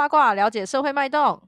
[0.00, 1.46] 八卦了解社会脉动，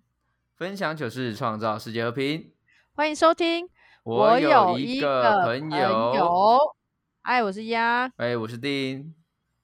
[0.56, 2.52] 分享糗事，创造世界和平。
[2.94, 3.66] 欢迎收听。
[4.02, 6.58] 我有一个朋友，
[7.22, 9.14] 哎，我是鸭，哎，我是丁。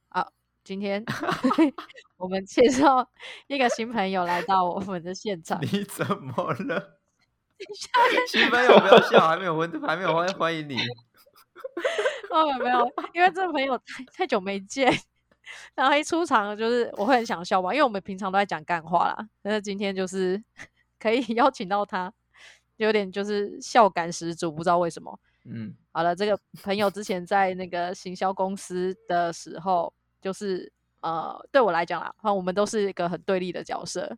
[0.09, 0.33] 好，
[0.65, 1.05] 今天
[2.17, 3.07] 我们介绍
[3.47, 5.61] 一个新朋友来到我们的现场。
[5.61, 6.99] 你怎么了？
[8.27, 10.79] 新朋友不要笑，还没有欢， 还没有欢欢迎你。
[12.31, 14.91] 哦，没有，因为这个朋友太太久没见，
[15.75, 20.43] 然后一出场就是我会很想笑吧，因为我们平常都在讲干话啦，但是今天就是
[20.99, 22.13] 可以 邀请到他，
[22.77, 25.19] 有点就是笑感十足，不知道为什么。
[25.45, 34.17] 嗯，好了，这个朋友之前在那个行销公司的时候，就是呃，对我来讲啦，我们都是一个很对立的角色，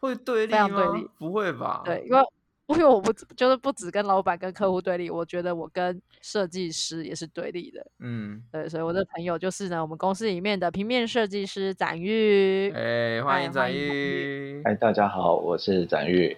[0.00, 0.92] 会对立吗？
[1.18, 1.82] 不会吧？
[1.84, 2.22] 对，因为。
[2.68, 7.86] 因为我不就是不止跟老板跟客户对立，我觉得我跟设计师也是对立的。
[8.00, 12.70] 嗯，对，所以我的朋友就是呢，我们公司里面的平面设计师展玉。
[12.72, 14.60] 哎，欢迎展玉。
[14.64, 16.36] 哎，大家好，我是展玉。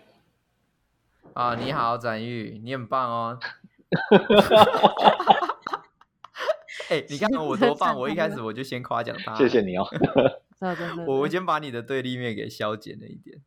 [1.33, 3.39] 啊，你好，展玉，你很棒哦。
[6.91, 7.98] 哎，你看我多棒！
[7.98, 9.34] 我一开始我就先夸奖他。
[9.34, 9.84] 谢谢你哦。
[11.06, 13.41] 我先把你的对立面给消减了一点。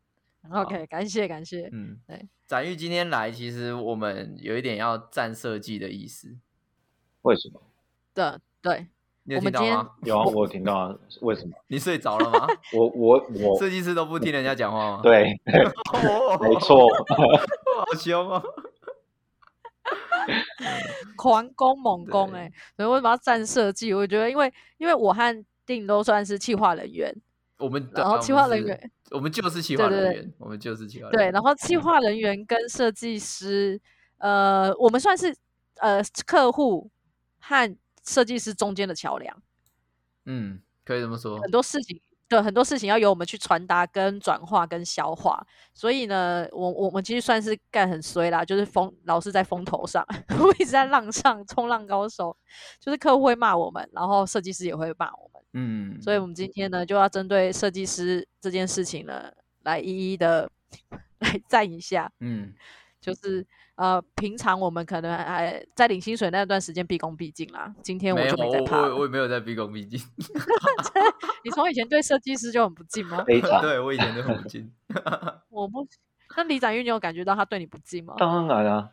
[0.52, 1.70] OK，感谢感谢。
[1.72, 2.28] 嗯，对。
[2.46, 6.36] 展玉今天来，其实我们有一点要站设计的意思。
[7.22, 7.62] 为什么？
[8.14, 8.88] 对对，
[9.24, 9.90] 你有听到吗？
[10.04, 10.96] 有啊，我听到啊。
[11.22, 11.54] 为什么？
[11.68, 12.46] 你睡着了吗？
[12.74, 15.00] 我 我我， 设计师都不听人家讲话吗？
[15.02, 15.40] 对，
[16.42, 16.88] 没错。
[17.08, 18.44] 好凶啊！
[21.16, 23.94] 狂攻猛攻，哎，所以为什么要站设计？
[23.94, 27.16] 我觉得，因为因为我和定都算是企划人员。
[27.64, 31.10] 我们然后企划人员，我们就是企划人员，我们就是企划。
[31.12, 33.80] 对，然后企划人员跟设计师，
[34.18, 35.34] 呃，我们算是
[35.78, 36.92] 呃客户
[37.40, 39.42] 和设计师中间的桥梁。
[40.26, 41.40] 嗯，可以这么说。
[41.40, 42.02] 很多事情。
[42.30, 50.04] 对很多事情要由我们去传达、跟转化、跟消化，所以呢，我我们其实算是干很衰啦，就是风老是在风头上，
[50.58, 52.36] 一直在浪上冲浪高手，
[52.80, 59.32] 就是客户会骂我们，然后设计师也会骂我们，嗯，所以我们今天呢就要针对设计师这件事情呢，
[59.64, 60.50] 来一一的
[61.20, 62.54] 来赞一下，嗯，
[63.04, 63.46] 就是。
[63.76, 67.74] 呃，平常我们可能还在领薪水那段时间毕恭毕敬啦。
[67.82, 70.00] 今天我就没在怕，我我也没有在毕恭毕敬。
[71.44, 73.24] 你从以前对设计师就很不敬吗？
[73.26, 74.72] 对我以前就很不敬。
[75.50, 75.88] 我不，
[76.38, 78.14] 那李展玉，你有感觉到他对你不敬吗？
[78.20, 78.92] 当然了。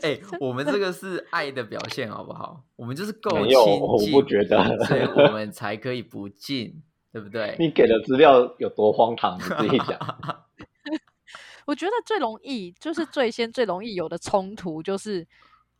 [0.00, 2.64] 哎，我们这个是爱的表现，好不好？
[2.74, 7.54] 我们就是够亲近，我不觉得，所以我们才可以不敬，对不对？
[7.58, 9.98] 你给的资料有多荒唐，你自己讲。
[11.68, 15.26] 我觉得最容易就是最 先最容易有的冲突就是，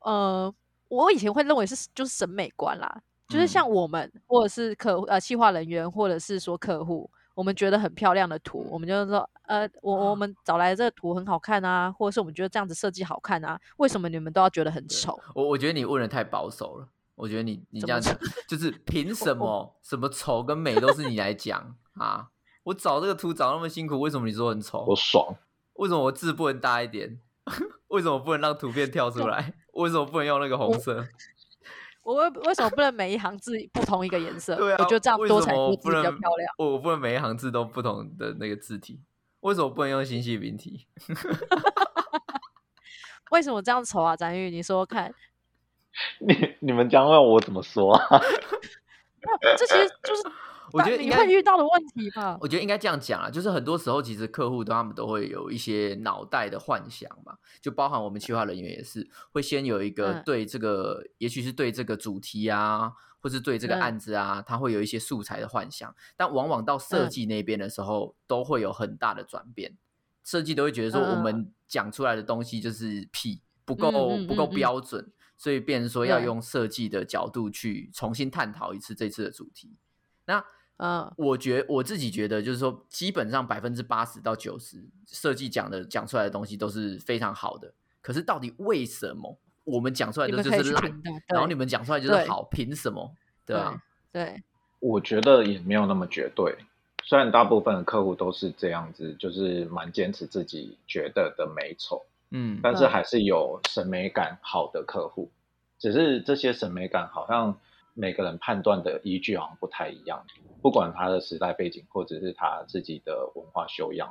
[0.01, 0.55] 呃，
[0.89, 15.19] 我以前会认为是就是审美观啦，就是像我们或者是客呃企划人员或者是说客户，我们觉得很漂亮的图，我们就是说呃我我们找来这个图很好看啊，或者是我们觉得这样子设计好看啊，为什么你们都要觉得很丑？
[15.35, 18.15] 我我觉得你问的太保守了，我觉得你你这样讲
[18.47, 22.29] 就是凭什么什么丑跟美都是你来讲啊？
[22.65, 24.85] 我找这个图找那么辛苦，为什么你说很丑？
[24.87, 25.35] 我爽。
[25.79, 27.21] 为什么我字不能大一点？
[27.89, 29.53] 为什么不能让图片跳出来？
[29.75, 31.07] 为什么不能用那个红色？
[32.03, 34.57] 我为为什么不能每一行字不同一个颜色？
[34.57, 36.55] 对啊，我觉得这样多彩多姿比较漂亮。
[36.59, 39.01] 我我不能每一行字都不同的那个字体？
[39.41, 40.87] 为什么不能用星系名体？
[43.31, 44.17] 为什么这样丑啊？
[44.17, 45.15] 展玉，你说看。
[46.21, 48.21] 你你们将问我怎么说啊？
[49.57, 50.23] 这其实就是。
[50.73, 52.37] 我觉得你会遇到的问题吧？
[52.41, 69.77] 我觉得应该这样讲啊，就是很多时候其实客户他们都会有一些脑袋的幻想嘛，就包含我们企划人员也是会先有一个对这个，也许是对这个主题啊，或是对这个案子啊，他会有一些素材的幻想，但往往到设计那边的时候，都会有很大的转变，
[70.23, 73.91] 设计都会觉得说我们讲出来的东西就是屁，不够
[74.27, 79.77] 不够标准，所以变成说要用设计的角度去重新探讨一次这次的主题，
[80.27, 80.45] 那。
[80.79, 87.73] 嗯，我觉我自己觉得，就是说，基本上百分之八十到九十设计讲的讲出来的东西都是非常好的。
[88.01, 92.43] 可是到底为什么我们讲出来的就是烂，然后你们讲出来就是好？
[92.45, 93.13] 凭什么？
[93.45, 93.83] 对啊？
[94.13, 94.43] 对，
[94.79, 96.57] 我觉得也没有那么绝对。
[97.05, 105.31] 虽然大部分的客户都是这样子，就是蛮坚持自己觉得的美丑，嗯，但是还是有审美感好的客户。
[105.79, 107.59] 只是这些审美感好像
[107.99, 110.25] 每个人判断的依据好像不太一样。
[110.63, 114.09] 不管他的时代背景，或者是他自己的文化修养，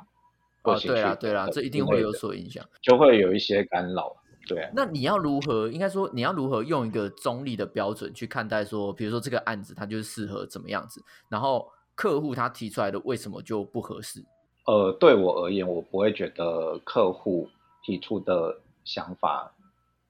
[0.62, 4.14] 哦，对啊，对啊，这一定会有所影响，就会有一些干扰。
[4.46, 5.68] 对，那你要如何？
[5.68, 8.64] 应该说，你要如何用一个中立的标准去看待？
[8.64, 11.02] 说，比如说这个案子，它就是适合怎么样子？
[11.28, 14.24] 然后客户他提出来的为什么就不合适？
[14.66, 17.48] 呃，对我而言，我不会觉得客户
[17.82, 19.54] 提出的想法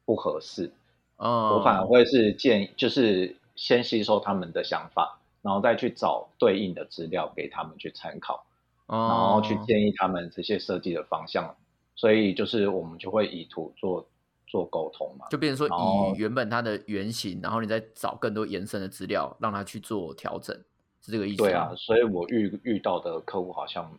[0.04, 0.72] 不合适，
[1.16, 8.46] 我反而会是建，就是先吸收他们的想法，然后再去找对应的资料给他们去参考，
[8.86, 11.56] 然后去建议他们这些设计的方向。
[11.96, 14.08] 所以就是我们就会以图做
[14.46, 20.56] 做沟通嘛，就变成说以原本它的原型，然后你再找更多延伸的资料，让他去做调整，
[21.02, 21.38] 是这个意思？
[21.38, 23.90] 对啊，所以我遇遇到的客户好像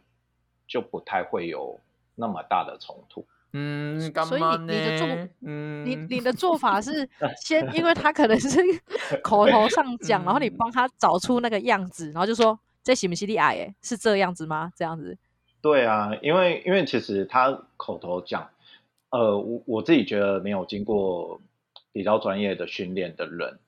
[0.65, 1.77] 就不太会有
[2.15, 3.25] 那么大的冲突。
[3.53, 5.07] 嗯，所以你的做，
[5.41, 7.07] 嗯，你你的做法是
[7.41, 8.59] 先，因为他可能是
[9.23, 13.55] 口头上讲，然后你帮他找出那个样子，然后就说这喜不喜利矮？
[13.55, 14.71] 哎，是这样子吗？
[14.75, 15.17] 这样子。
[15.61, 18.49] 对啊，因为因为其实他口头讲，
[19.09, 21.41] 呃，我我自己觉得没有经过
[21.91, 23.59] 比较专业的训练的人，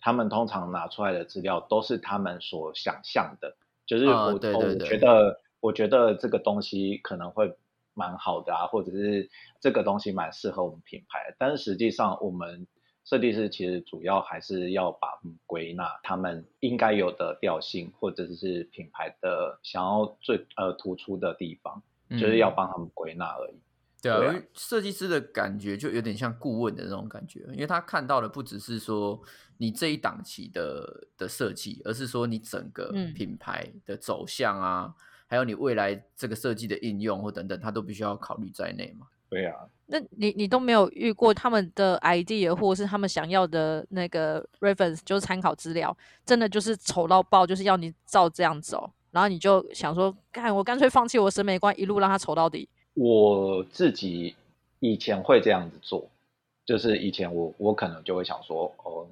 [0.00, 3.54] 他们通常拿出来的资料都是他们所想象的，
[3.86, 4.38] 就是我我
[4.78, 7.54] 觉得我觉得这个东西可能会
[7.96, 9.28] 蛮好的啊，或者是
[9.60, 12.66] 这个东西蛮适合我们品牌，但是实际上我们。
[13.08, 15.06] 设计师其实主要还是要把
[15.46, 23.60] 归纳他们应该有的调性，或者是品牌的想要最呃突出的地方，就是要帮他们归纳而已。
[24.02, 29.22] 对啊，因为设计师的感觉就有点像顾问的那种感觉，因为他看到的不只是说
[29.58, 34.92] 你这一档期的的设计，而是说你整个品牌的走向啊，
[35.28, 39.06] 还有你未来这个设计的应用或等等，他都必须要考虑在内嘛。
[39.28, 39.52] 对呀，
[39.86, 52.68] 那你你都没有遇过他们的 idea 或者是他们想要的那个 reference，就是参考资料，真的就是丑到爆，就是要你照这样走，然后你就想说，干我干脆放弃我审美观，一路让它丑到底。
[52.94, 54.36] 我自己
[54.78, 56.08] 以前会这样子做，
[56.64, 59.08] 就是以前我我可能就会想说，哦，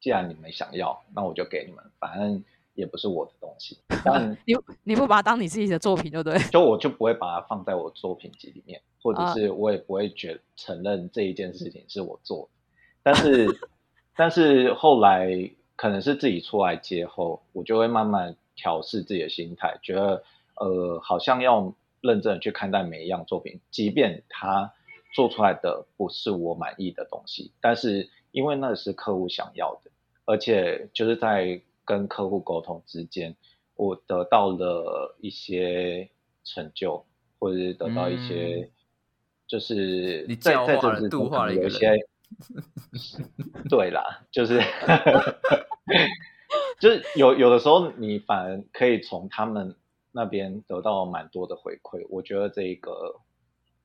[0.00, 2.42] 既然你们想要，那我就给你们，反正。
[2.74, 6.38] 也不是我的东西，但你你不把它当你自己的作品，对不对？
[6.50, 12.48] 就我就不会把它放在我作品集里面，或者是我也不会觉承认这一件事情是我做的。
[13.02, 13.46] 但是，
[14.16, 15.28] 但是后来
[15.76, 20.24] 可能是自己出来接后，我就会慢慢调试自己的心态，觉得
[20.56, 24.72] 呃，好像要认真的去看待每一样作品，即便他
[25.14, 29.92] 做出来的不是我满意的东西，但是因为那是客户想要的，
[30.24, 31.60] 而且就是在。
[31.84, 33.36] 跟客户沟通之间，
[33.76, 36.10] 我得到了一些
[36.42, 37.04] 成就，
[37.38, 38.70] 或者是得到一些，
[39.46, 41.94] 就是你在在这度化了一些，
[43.68, 44.60] 对啦，就是
[46.80, 49.76] 就是有有的时候，你反而可以从他们
[50.12, 52.06] 那边得到蛮多的回馈。
[52.08, 53.20] 我觉得这一个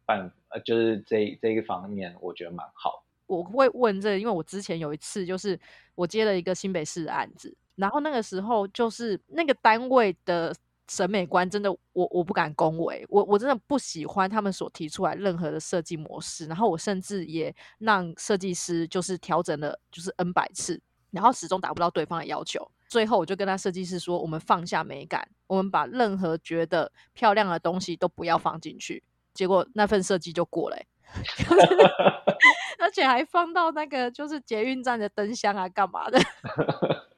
[0.06, 3.04] 办呃，就是这这一方面，我觉得蛮好。
[3.28, 5.60] 我会问这，因为我之前有一次，就是
[5.94, 7.56] 我接了一个新北市的案子。
[7.80, 10.54] 然后那个时候就是那个单位的
[10.90, 16.46] 审美观真的，我我不敢恭维，我我真的不喜欢他们所提出来任何的设计模式。
[16.48, 20.82] 然后我甚至也让设计师就是调整了就是 N 百次，
[21.12, 22.70] 然后始终达不到对方的要求。
[22.88, 29.04] 最后我就跟他设计师说，我们放下美感，我们把任何觉得漂亮的东西都不要放进去。
[29.34, 30.78] 结果那份设计就过了，
[32.80, 36.20] 而且还放到那个就是捷运站的灯箱啊，干嘛的？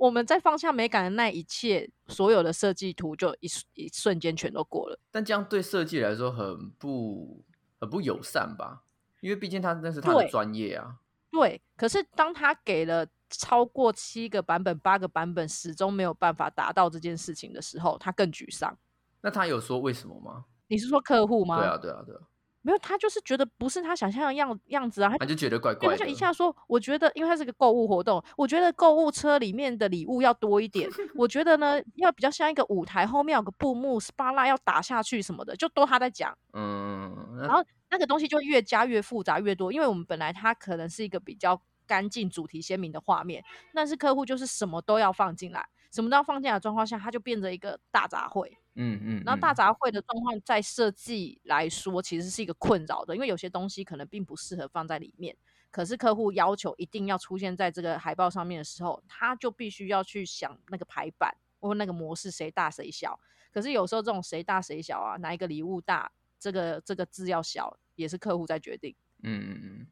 [0.00, 4.98] 我们在放下美感的那一切，所有的设计图就一一瞬间全都过了。
[5.10, 7.44] 但这样对设计来说很不
[7.78, 8.82] 很不友善吧？
[9.20, 10.96] 因为毕竟他那是他的专业啊。
[11.30, 18.74] 对，可是当他给了超过七个版本、八个版本，始终没有办法达到这件事情的时候，他更沮丧。
[19.20, 20.46] 那他有说为什么吗？
[20.68, 21.58] 你是说客户吗？
[21.58, 22.22] 对啊，对啊，对啊。
[22.62, 25.96] 没有，他就是觉得不是他想象的样样子啊，他就觉得怪怪的。
[25.96, 30.88] 他就一下说，我觉得，因为他是个购物活动，我觉得购物车里面的礼物要多一点。
[31.16, 36.36] 我觉得呢，要比较像一个舞台，后面有个布幕，SPA 拉要打下去什么的，就都他在讲。
[36.52, 48.50] 嗯，然后那个东西就越加越复杂越多，因为我们本来它可能是一个比较干净、主题鲜明的画面，但是客户就是什么都要放进来，什么都要放进来的状况下，它就变成一个大杂烩。
[48.82, 55.36] 嗯嗯，然后大杂烩的状况在设计来说，其实是一个困扰的，因为有些东西可能并不适合放在里面。
[55.70, 63.20] 可是客户要求一定要出现在这个海报上面的时候，他就必须要去想那个排版或那个模式谁大谁小。
[63.52, 68.96] 可是有时候这种谁大谁小啊，哪一个礼物大，这个这个字要小，也是客户在决定。
[69.22, 69.86] 嗯嗯嗯。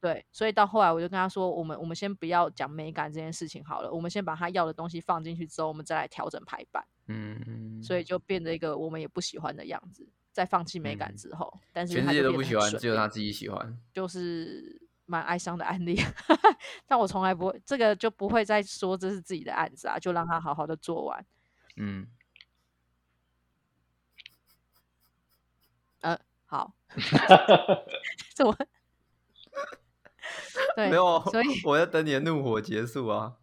[0.00, 6.84] 对，所以到后来我就跟他说，我们我们先不要讲美感这件事情好了，我们先把他要的东西放进去之后，我们再来调整排版。
[7.06, 16.00] 嗯，所以就变得一个我们也不喜欢的样子，在放弃美感之后，但是全世界都不喜欢，只有他自己喜欢，就是蛮哀伤的案例。
[16.86, 21.26] 但我从来不会这个就不会再说这是自己的案子啊，就让他好好的做完。
[21.76, 22.06] 嗯。
[26.00, 26.74] 呃，好。
[28.34, 28.56] 怎么？
[30.76, 33.36] 对，没有，所以我要等你的怒火结束啊。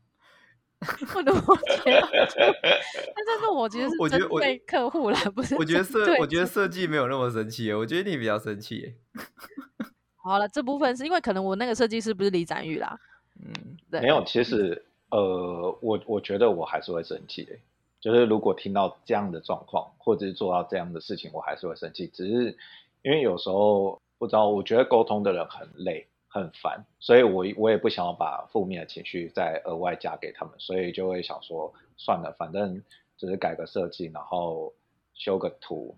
[0.80, 5.56] 不怒火结束，但这怒火其实是针对客户了，不是？
[5.56, 8.96] 我觉得设，我觉得设计没有那么生气，我觉得你比较生气。
[10.16, 12.98] 好了，这部分是因为可能我那个设计师不是李展宇啦。
[13.42, 13.52] 嗯，
[13.92, 17.54] 对，没有，其实呃，我我觉得我还是会生气的，
[18.00, 22.08] 就是如果听到这样的状况，或者是做到这样的事情，我还是会生气。
[22.08, 22.58] 只是
[23.02, 26.08] 因为有时候不知道，我觉得沟通的人很累。
[26.32, 32.84] 很烦，所以我我也不想要把负面的情绪再额外加给他们，所以就会想说算了，反正
[33.18, 34.72] 只是改个设计，然后
[35.16, 35.98] 修个图，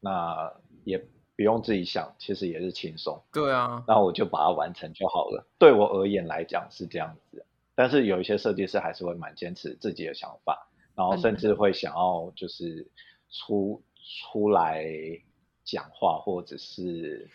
[0.00, 0.52] 那
[0.84, 0.98] 也
[1.34, 3.18] 不用自己想，其实也是轻松。
[3.32, 5.46] 对啊，那我就把它完成就好了。
[5.58, 12.86] 对我而言来讲是这样子，但是有一些设计师还是会蛮坚持自己的想法，然后甚至会想要就是
[13.30, 13.82] 出
[14.30, 14.84] 出来
[15.64, 17.30] 讲话，或者是。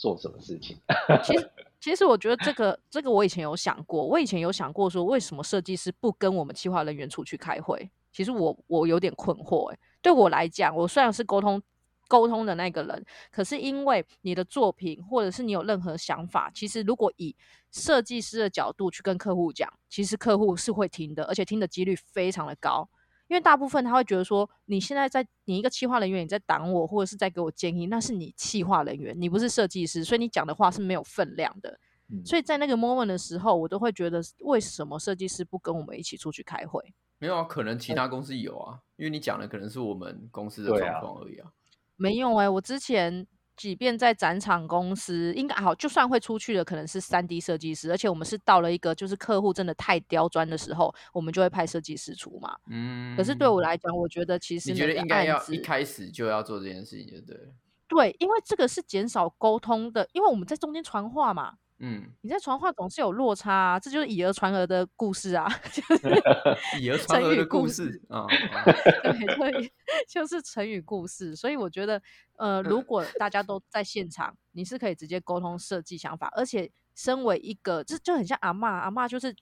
[0.00, 0.76] 做什么事情？
[1.24, 4.04] 其实，其实我觉得这个，这个我以前有想过。
[4.04, 7.90] 我以前有想过说，为什么设计师不跟我们企划人员出去开会？
[8.10, 9.72] 其实我我有点困惑。
[9.72, 11.62] 哎，对我来讲，我虽然是沟通
[12.08, 17.36] 沟通的那个人，可是因为你的作品，或者是你有任何想法，其实如果以
[17.70, 22.88] 设计师的角度去跟客户讲，其实客户是会听的，而且听的几率非常的高。
[23.28, 31.78] 因为大部分他会觉得说，你现在在你一个企划人员，你在挡我，或者是在给我建议，那是你企划人员，你不是设计师，所以你讲的话是没有分量的。
[32.24, 36.82] 所以在那个 moment 的时候，我都会觉得，为什么设计师不跟我们一起出去开会？
[37.18, 41.52] 没有啊，可能其他公司有啊，因为你讲的可能是我们公司的状况而已啊。
[41.96, 43.26] 没有哎，我之前。
[43.58, 52.56] 即便在展场公司，应该好，就算会出去的，可能是三 D 设计师，而且我们是到了一个就是客户真的太刁钻的时候，我们就会派设计师出嘛。
[52.68, 53.16] 嗯。
[53.16, 57.52] 可是对我来讲，我觉得其实你觉得应该要一开始就要做这件事情，就对了。
[57.88, 61.54] 对，因为这个是减少沟通的，因为我们在中间传话嘛。
[61.80, 66.22] 嗯，你在传话总是有落差，啊这就是以讹传讹的故事啊， 就是
[66.80, 68.26] 以讹传讹的故事啊，
[69.02, 69.72] 对，对
[70.08, 71.36] 就是成语故事。
[71.36, 72.02] 所以我觉得，
[72.36, 79.34] 呃，如果大家都在现场，你是可以直接沟通设计想法，而且身为一个，这就很像阿妈，阿妈就是。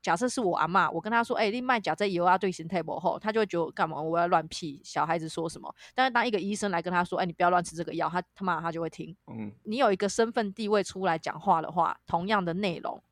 [0.00, 4.00] 假设是我阿妈，我跟他说：“哎，你卖假这以后要对型 table 后，他就会觉得干嘛？
[4.00, 5.74] 我要乱屁小孩子说什么？
[5.94, 9.14] 但是当一个医生来跟他说：‘哎，你不要乱吃这个药’，他他妈他就会听。
[9.26, 13.02] 嗯，你有一个身份地位出来讲话的话，同样的内容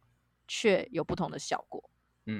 [0.47, 1.83] 却有不同的效果。”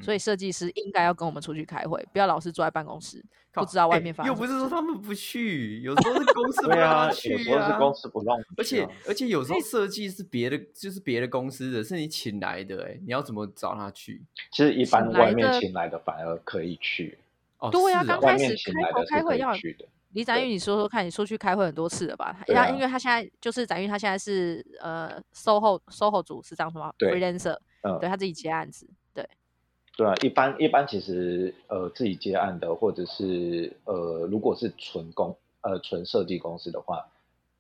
[0.03, 4.33] 所以设计师应该要跟我们出去开会，不要老是坐在办公室，不知道外面发生。
[4.33, 7.39] 又不是说他们不去，有时候是 公司不让去啊。
[7.39, 8.37] 有时候是公司不让。
[8.57, 14.23] 而且而且有时候设计是别的，就是别的公司的，是你请来的，哎，你要怎么找他去？
[14.51, 17.19] 其实一般外面请来的反而可以去。
[17.59, 19.87] 哦，对呀，刚开始开头开会要去的。
[20.13, 22.37] 李展玉，你说说看，你出去开会很多次了吧？
[22.47, 27.57] 他因为他现在就是展玉，他现在是呃，SOHO SOHO 组是这样说吗？Freelancer，
[28.01, 28.89] 对他自己接案子。
[29.97, 37.09] 对啊，一般一般其实呃自己接案的，或者是呃如果是纯公呃纯设计公司的话，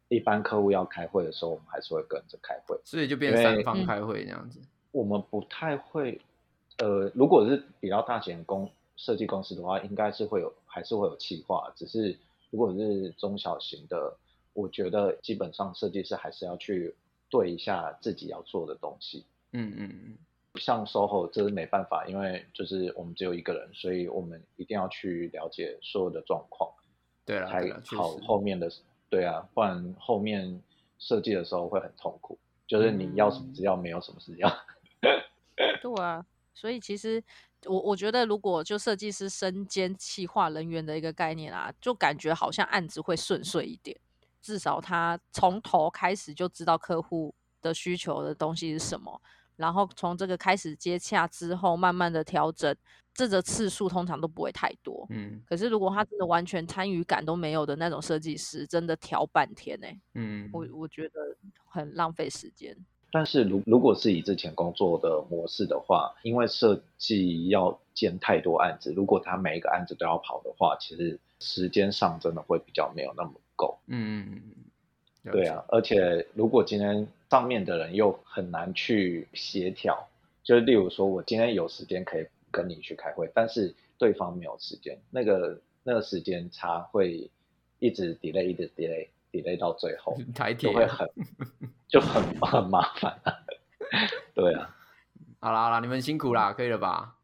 [0.08, 4.60] 一般客户要开会的时候，我们还是会跟着开会，所以就变三方开会这样子。
[4.92, 6.20] 我们不太会，
[6.76, 12.18] 呃如果是比较大型公设计公司的话，应该是会有还是会有企划，只是
[12.50, 14.14] 如果是中小型的，
[14.52, 16.94] 我觉得基本上设计师还是要去
[17.30, 19.24] 对一下自己要做的东西。
[19.52, 20.18] 嗯嗯嗯。
[20.56, 26.70] 像 SOHO 这是没办法，因为就是我们只有一个人，所以我们一定要去了解所有的状况，
[27.24, 28.70] 对啊，才好后面的，
[29.08, 30.60] 对啊，不然后面
[30.98, 34.50] 设计的时候会很痛苦，就是你要什么资料没有什么资料。
[35.80, 37.22] 对啊，所以其实
[37.66, 43.98] 我我觉得，如果就设计师身兼企划人员的一个概念啊，就感觉好像案子会顺遂一点，
[44.40, 49.20] 至少他从头开始就知道客户的需求的东西是什么。
[49.56, 52.76] 然后从这个开始接洽之后，慢慢的调整，
[53.14, 55.06] 这个次数通常都不会太多。
[55.10, 59.86] 嗯，可是如果他真的完全参与感都没有的那种设计师，真的调半天呢？
[60.14, 61.34] 嗯，我我觉得
[61.64, 62.76] 很浪费时间。
[63.10, 73.78] 但是如如果是以之前工作的模式的话，因为设计要兼太多案子，如果他每一个案子都要跑的话，其实时间上真的会比较没有那么够。
[73.86, 74.42] 嗯嗯
[75.24, 77.08] 嗯，对啊，而且如果今天。
[77.28, 80.08] 上面的人又很难去协调，
[80.42, 87.30] 就例如说，我今天有时间可以跟你去开会，但是对方没有时间，那个那个时间差会
[87.78, 90.16] 一直 delay，一直 delay，delay 到最后，
[90.56, 91.10] 就会很
[91.88, 93.20] 就很 很麻烦。
[94.34, 94.74] 对啊，
[95.40, 97.16] 好啦好啦，你们辛苦啦，可以了吧？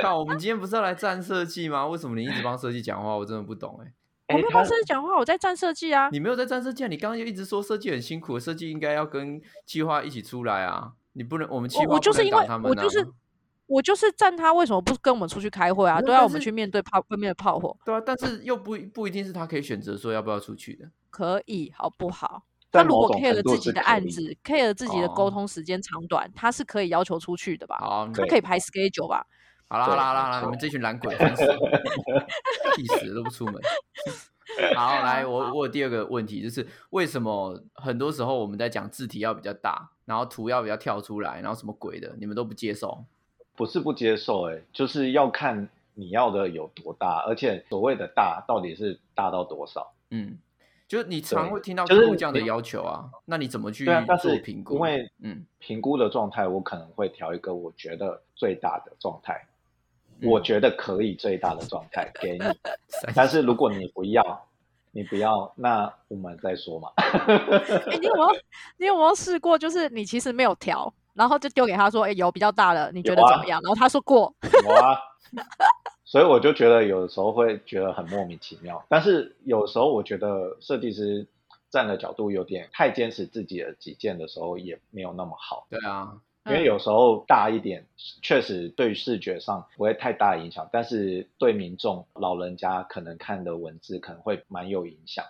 [0.00, 1.86] 看我们今天不是要来站设计吗？
[1.86, 3.16] 为什么你一直帮设计讲话？
[3.16, 3.92] 我真的不懂哎。
[4.28, 6.08] 我没有帮设计讲话，我在站设计啊。
[6.10, 6.88] 你没有在站设计啊？
[6.88, 10.92] 你刚刚就一直说设计很辛苦，设计应该要跟计划一起出来啊。
[11.12, 13.06] 你不能，我们计划就是因为他们我就是
[13.66, 16.00] 我就是站他，为什么不跟我们出去开会啊？
[16.00, 17.76] 都要我们去面对炮外面的炮火。
[17.84, 20.88] 对啊，但是又不不一定是他可以选择说要不要出去的。
[21.10, 22.44] 可以，好不好？
[22.70, 27.76] 他如果 care 了自己的案子，care 了自己的沟通时间长短，他是可以要求出去的吧？
[27.78, 29.26] 好，他可以排 schedule 吧？
[29.72, 31.46] 好啦好啦好啦，你们这群懒鬼真是，
[32.76, 33.54] 气死都不出门。
[34.76, 43.04] 好， 来，我我有第二个问题，就是为什么很多时候我们在讲字体要比较大，然后图要比较跳出来，然后什么鬼的，你们都不接受？
[43.56, 49.94] 不是不接受，哎，就是要看你要的有多大，而且所谓的大到底是大到多少？
[50.10, 50.38] 嗯。
[50.88, 53.86] 就是你常会听到客户这样的要求啊，那你怎么去
[54.20, 54.74] 做评估？
[54.74, 59.46] 因为嗯，评估的状态，我可能会调一个我觉得最大的状态，
[60.24, 62.44] 我觉得可以最大的状态 给你。
[63.14, 64.46] 但是如果你不要，
[64.90, 66.90] 你不要，那我们再说嘛。
[66.96, 68.28] 哎，你有没有
[68.78, 69.58] 你有没有试过？
[69.58, 74.34] 就是你其实没有调，然后就丢给他说：“哎，有比较大的，你觉得怎么样？”然后他说过。
[74.64, 74.98] 有啊。
[76.04, 81.26] 所以我就觉得有的时候会觉得很莫名其妙，但是有时候我觉得设计师
[81.70, 85.66] 站的角度有点太坚持自己的己见的时候也没有那么好。
[85.70, 86.12] 对啊，
[86.46, 87.86] 因为有时候大一点
[88.20, 95.24] 确实对视觉上不会太大影响，但是对民众老人家可能看的文字可能会蛮有影响。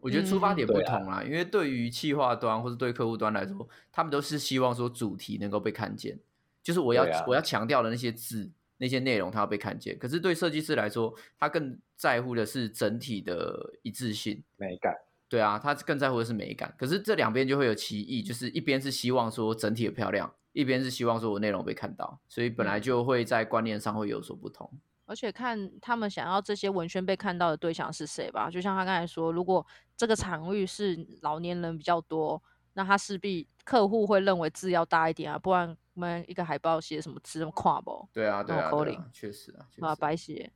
[0.00, 6.18] 我觉得出发点不同啦，因为对于企划端或者对客户端来说，他们都是希望说主题能够被看见，
[6.62, 8.50] 就是我要我要强调的那些字。
[8.76, 14.92] 那些内容它要被看见，可是对设计师来说，他更在乎的是整体的一致性、美感。
[15.28, 16.74] 对啊，他更在乎的是美感。
[16.78, 24.70] 可是这两边就会有歧义，就是一边是希望说整体的漂亮，一边是希望说我内容被看到，所以本来就会在观念上会有所不同。
[25.06, 35.76] 而且看他们想要这些文宣被看到的对象是谁吧，就像他刚才说，如果这个场域是老年人比较多，那他势必客户会认为字要大一点啊，不然。
[35.94, 38.08] 我们一个海报写什么字那么跨不？
[38.12, 38.68] 对啊，对啊，
[39.12, 40.50] 确实啊，啊，白写。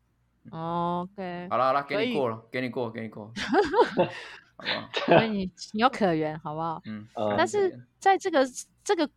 [0.50, 3.32] OK，好了好了，给你过了，给你过，给你过。
[5.06, 6.80] 所以你情有可原，好不好？
[6.86, 7.06] 嗯。
[7.36, 8.46] 但是在这个
[8.82, 9.08] 这个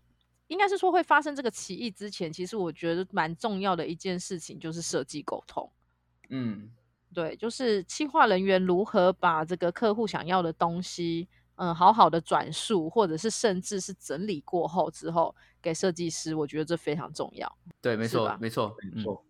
[0.47, 5.71] 应该是说会发生这个歧义之前，其实我觉得蛮重要的一件事情就是设计沟通。
[6.29, 6.69] 嗯，
[7.13, 11.27] 对，就是企划人员如何把这个客户想要的东西。
[11.55, 17.57] 嗯，好好的转述，或者是甚至是整理过后之后给设计师，我觉得这非常重要。
[17.79, 19.23] 对，没错，没错，没错。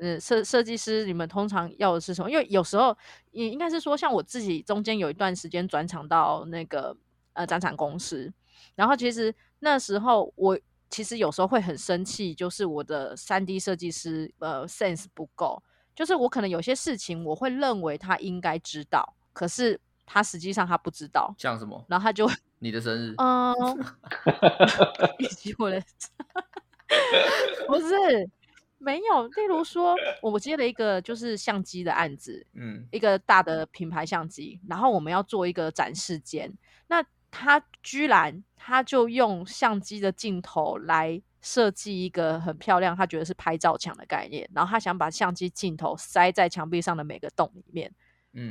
[0.00, 2.30] 嗯，设设计师，你们通常要的是什么？
[2.30, 2.96] 因为有时候，
[3.32, 6.96] 也应该是说，像我自己中间有一段时间转场到那个
[7.34, 8.32] 呃展场公司，
[8.74, 10.58] 然后其实那时候我
[10.90, 15.62] 其实有时候会很生气，就是我的三 D 设计师呃 sense 不够，
[15.94, 19.80] 就是我可能有些事情我会认为他应该知道，可是。
[20.06, 23.54] 他实际上他不知道像什么，然后他就你的生日，嗯，
[25.18, 25.82] 以及我的，
[27.66, 28.28] 不是
[28.84, 29.26] 没有。
[29.28, 36.52] 例如说，我接了一个就是相机的案子，嗯，一个大的品牌相机，然后我们要做一个展示间，
[36.86, 47.92] 那他居然他就用相机的镜头来设计一个很漂亮，他觉得是拍照墙的概念，然后他想把相机镜头塞在墙壁上的每个洞里面。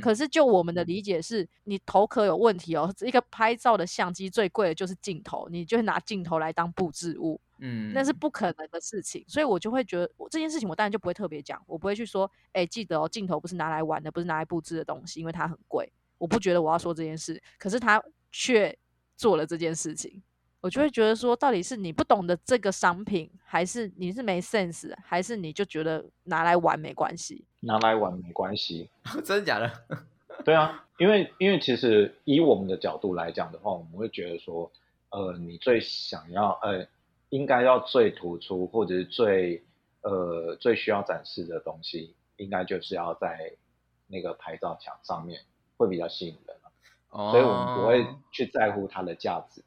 [0.00, 2.92] 可是就我们的理解是，你头壳有问题哦。
[3.00, 9.24] 一个拍照的相机最贵的就是镜头，你就会拿镜头来当布置物，嗯，那是不可能的事情。
[9.28, 15.92] 所以我就会觉得，我这件事情我当然就不会特别讲，我不会去说，哎，记得哦，镜头不是拿来玩的，不是拿来布置的东西，因为它很贵。
[16.16, 18.74] 我不觉得我要说这件事，可是他却
[19.16, 20.22] 做了这件事情。
[20.64, 27.44] 我就会觉得说，到底是你不懂得这个商品，还是你是没 sense，还是你就觉得拿来玩没关系？
[27.60, 28.88] 拿来玩没关系，
[29.22, 29.70] 真的假的？
[30.42, 34.72] 对啊，因为因为其实以我们的角度来讲的话，我们会觉得说，
[35.10, 36.86] 呃，你最想要，呃，
[37.28, 39.62] 应该要最突出或者是最
[40.00, 43.52] 呃最需要展示的东西，应该就是要在
[44.06, 45.42] 那个拍照墙上面
[45.76, 46.56] 会比较吸引人，
[47.10, 49.62] 所以我们不会去在乎它的价值。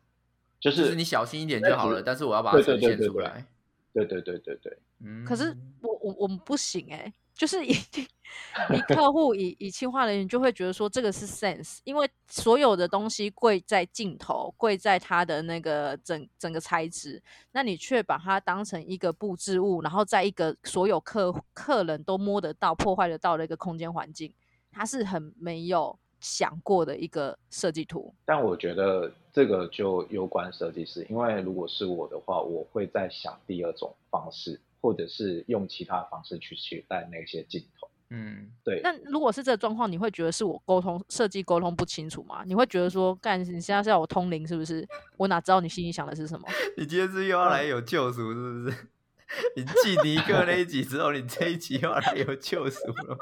[0.60, 3.46] 就是你小心一点就好了，但是我要把它呈现出来。
[3.94, 4.78] 对对对对对。
[5.00, 5.26] 嗯。
[5.26, 24.34] 可是我我我们不行哎，就是以以客户以以轻化人员就会觉得说这个是 sense，因为所有的东西贵在镜头，贵在它的那个整整个材质，那你却把它当成一个布置物，然后在一个所有客客人都摸得到、破坏得到的一个空间环境，
[24.72, 28.14] 它是很没有想过的一个设计图。
[28.26, 37.90] 但我觉得这个就攸关设计师，因为如果是我的话，我会在想第二种方式，或者是用其他方式去取代那些镜头。
[38.10, 38.80] 嗯，对。
[38.82, 42.42] 那如果是这个状况，你会觉得是我沟通设计沟通不清楚吗？
[42.46, 44.88] 你会觉得说，干，你现在是要我通灵是不是？
[45.18, 46.48] 我哪知道你心里想的是什么？
[46.78, 48.88] 你今天是又要来有救赎是不是？
[49.58, 53.18] 你记尼克那一集之后，你这一集又要来有救赎了？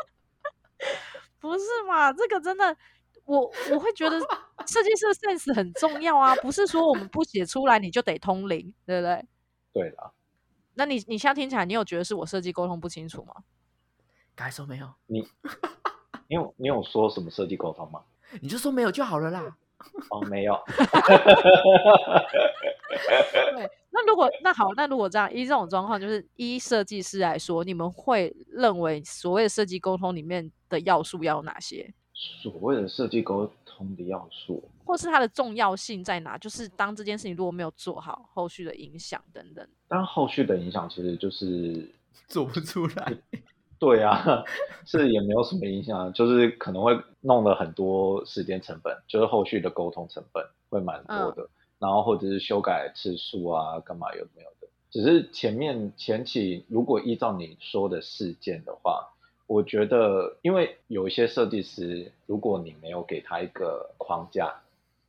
[1.45, 2.11] 不是嘛？
[2.11, 2.75] 这个真的，
[3.25, 4.19] 我我会觉得
[4.67, 9.25] 设计师的 sense 很重要啊，不是说我们不写出来你就得通灵，对不对？
[9.73, 10.11] 对的。
[10.73, 13.33] 那你你现在听起来，你有觉得是我设计沟通不清楚吗？
[14.35, 15.21] 该说没有你，
[16.27, 18.01] 你有你有说什么设计沟通吗？
[18.41, 19.55] 你就说没有就好了啦。
[20.09, 20.59] 哦，没有。
[23.55, 31.93] 对，那如果那好，那如果这样，依这种状况，就是依设计师来说，你们会认为所谓的设计沟通里面的要素要有哪些？
[32.13, 36.37] 所谓的设计沟通的要素，或是它的重要性在哪？
[36.37, 39.65] 就是当这件事情如果没有做好，后续的影响等等。
[39.87, 41.89] 当后续的影响其实就是
[42.27, 43.17] 做不出来。
[43.77, 44.43] 对啊，
[44.85, 54.67] 是也没有什么影响，就是可能会弄了很多时间成本，就是后续的沟通成本会蛮多的，然后或者是修改次数啊，干嘛有没有的？
[54.91, 59.09] 只是前面前期如果依照你说的事件的话，
[59.47, 64.61] 我觉得因为有一些设计师，如果你没有给他一个框架，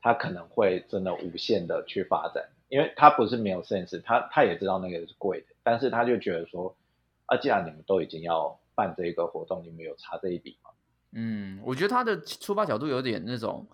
[0.02, 6.76] 他可能会真的无限的去发展，因为他不是没有 sense，他他也知道那个是贵的，但是他就觉得说，
[7.26, 10.70] 啊，既然你们都已经要办这个活动，你们有差这一笔吗？
[11.12, 13.66] 嗯，我觉得他的出发角度有点那种，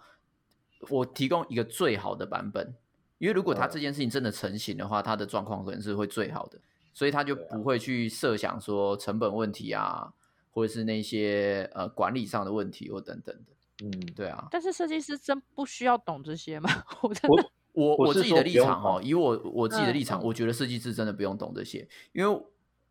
[0.90, 2.74] 我提供一个最好的版本，
[3.22, 6.58] 因为如果他这件事情真的成型的话，他的状况可能是会最好的，
[6.92, 10.12] 所以他就不会去设想说成本问题啊，
[10.50, 13.52] 或者是那些呃管理上的问题或等等的。
[13.84, 14.48] 嗯，对啊。
[14.50, 16.68] 但是设计师真不需要懂这些吗？
[17.00, 22.42] 我真的我我自己的立场哦，以我我自己的立场，我觉得设计师真的不用懂这些，因为。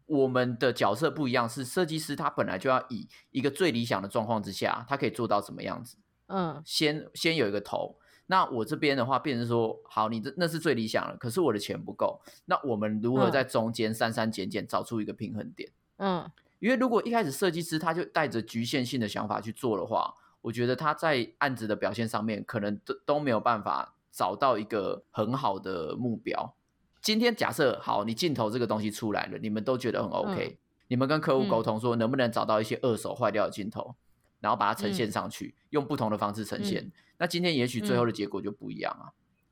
[0.07, 5.95] 我们的角色不一样，是设计师，他本来就要以一个最理想的状况之下，他可以做到什么样子？
[6.27, 7.95] 嗯，先先有一个头。
[8.31, 12.17] 那我这边的话，变成说，好，你这那是最理想了，可是我的钱不够。
[12.45, 15.69] 那我们如何在中间删删减减，找出一个平衡点？
[15.97, 26.55] 嗯，因为如果一开始设计师他就带着局限性的想法去做的话，我觉得他在案子的表现上面，可能都都没有办法找到一个很好的目标。
[27.01, 33.93] 今天假设好，你镜头这个东西出来了，你们都觉得很 OK，你们跟客户沟通说能不能找到一些二手坏掉的镜头，
[34.41, 36.91] 然后把它呈现上去，用不同的方式呈现。
[37.17, 39.07] 那今天也许最后的结果就不一样啊，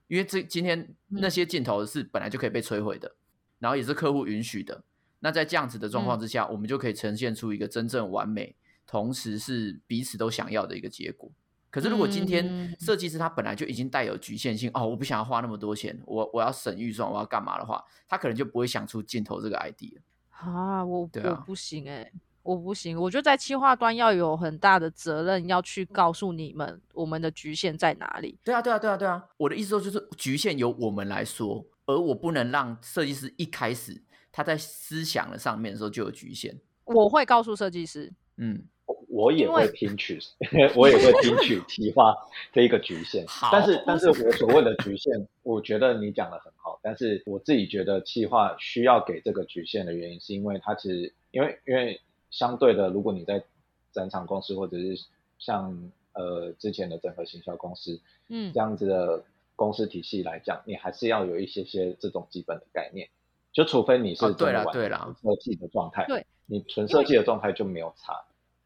[0.08, 3.16] 因为这今天那些镜头是本来就可以被摧毁的，
[3.60, 4.84] 然后也是客户允许的。
[5.20, 8.56] 那在这样子的状况之下，我们就可以呈现出一个真正完美，
[8.88, 11.32] 同时是彼此都想要的一个结果。
[11.70, 20.00] 可是，如果今天设计师他本来就已经带有局限性哦，我不想要花那么多钱，我我要省预算，我要干嘛的话，他可能就不会想出镜头这个 idea。
[20.30, 22.12] 啊，我我不行哎，
[22.50, 28.40] 我不行，我觉得在企划端要有很大的责任，要去告诉你们我们的局限在哪里。
[28.44, 36.60] 对啊，对啊，对啊，对啊，我的意思说就是局限由我们来说，而我不能让设计师一开始他在思想的上面的时候就有局限。
[36.86, 38.64] 我会告诉设计师，嗯。
[39.12, 40.18] 我也会听取，
[40.76, 42.16] 我也会听取 提划
[42.54, 43.26] 这一个局限。
[43.52, 46.80] 但是，但是我所谓的局限，我觉得你讲的很好。
[46.82, 53.44] 但是我自己觉得企划需要给这个局限的原因，是因为它其实，因为因为相对的，如果你在
[53.92, 54.96] 展场公司或者是
[55.38, 59.24] 像呃之前的整合行销公司，嗯，这样子的
[59.56, 63.10] 公司体系来讲，你还是要有一些些这种基本的概念。
[63.52, 68.14] 就除非你是对了对了设计的状态，对，你纯设计的状态就没有差。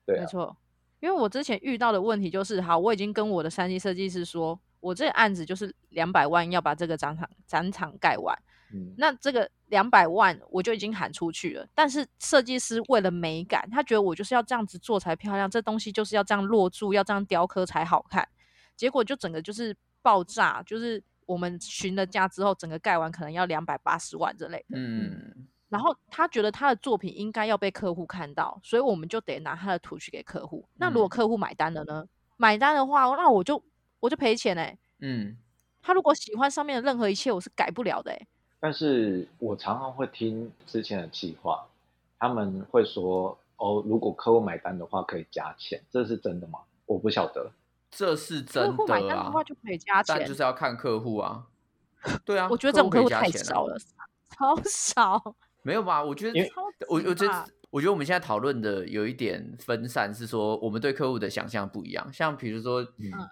[0.05, 0.55] 对没错，
[0.99, 8.37] 因为我之前遇到的问题就是，好，我已经跟我的三 D 设计师说，我这个案子就是两百万要把这个展场展场盖完。
[8.73, 18.27] 嗯，那这个两百万我就已经喊出去了，但是设计师为了美感，他觉得我就是要这样子做才漂亮，这东西就是要这样落柱，要这样雕刻才好看。
[18.75, 24.77] 结果就整个就是爆炸，就是我们询了价之后，整个盖完可能要两百八十万之类的。
[24.77, 25.47] 嗯。
[25.69, 30.67] 然后他觉得他的作品应该要被客户看到，所以我们就得拿他的图去给客户。
[30.75, 32.05] 那如果客户买单了呢？
[32.37, 33.63] 买单的话，那我就
[33.99, 34.77] 我就赔钱哎。
[34.99, 35.35] 嗯，
[35.81, 38.27] 他如果喜欢上面的任何一切，我是改不了的哎。
[38.63, 41.65] 但是我常常会听之前的计划，
[42.17, 46.59] 他们会说哦，如果客户买单的话可以加钱，这是真的吗？
[46.85, 47.51] 我不晓得，
[47.91, 48.77] 这是真的啊。
[48.77, 51.45] 客户买单的话就可以加钱，但就是要看客户啊。
[52.23, 53.77] 对啊， 我觉得这种客户太少了，
[54.29, 55.35] 超少。
[55.63, 56.01] 没有吧？
[56.01, 56.39] 我觉得，
[56.87, 62.13] 我我觉得我觉得我们现在讨论的有一点分散，是说我们对客户的想象不一样。
[62.13, 62.87] 像比如说，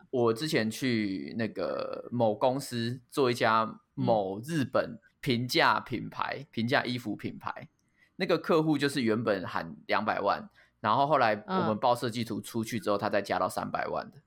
[0.10, 7.70] 我之前去那个某公司做一家某日本平价品牌、平价衣服品牌，
[8.18, 14.18] 那个客户就是原本喊两百万，然后后来我们报设计图出去之后，他再加到三百万的，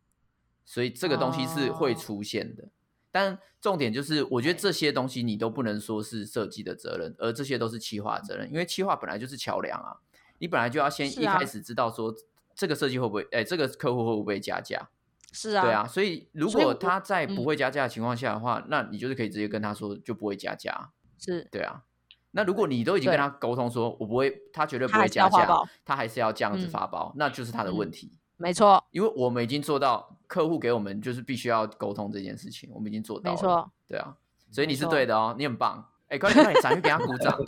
[0.64, 2.68] 所以这个东西是会出现的。
[3.10, 9.96] 但重点就是，我觉得这些东西你都不能说是设计的责任，而这些都是企划责任，因为企划本来就是桥梁啊，
[10.38, 12.14] 你本来就要先一开始知道说
[12.54, 14.88] 这个设计会不会，哎，这个客户会不会加价？
[15.34, 21.82] 是啊，对啊，所以如果他在不会加价的情况下的话，那你就是可以直接跟他说就不会加价，是对啊。
[22.30, 25.46] 那如果你都已经跟他沟通说我不会，他绝对不会加价，
[25.84, 28.16] 他还是要这样子发包，那就是他的问题。
[28.36, 33.36] 没错，因为我们已经做到，客户给我们就是必须要沟通这件事情，我们已经做到了。
[33.36, 34.16] 没错，对啊，
[34.50, 35.90] 所以你是对的哦，你很棒。
[36.08, 37.36] 哎，快点快点，咱去给他鼓掌。